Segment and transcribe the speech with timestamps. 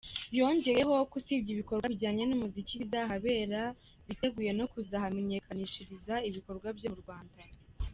[0.37, 3.61] Yongeyeho ko usibye ibikorwa bijyanye n’umuziki bizahabera,
[4.07, 7.41] biteguye no kuzahamenyekanishiriza ibikorerwa mu Rwanda.